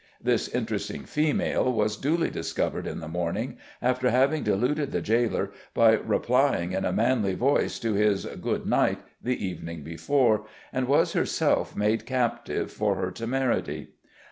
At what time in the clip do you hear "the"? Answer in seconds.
3.01-3.07, 4.91-4.99, 9.21-9.45